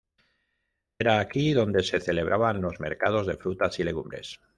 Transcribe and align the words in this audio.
Era 0.97 1.19
aquí 1.19 1.53
donde 1.53 1.83
se 1.83 1.99
celebraban 2.01 2.59
los 2.59 2.79
mercados 2.79 3.27
de 3.27 3.37
frutas 3.37 3.79
y 3.81 3.83
legumbres. 3.83 4.39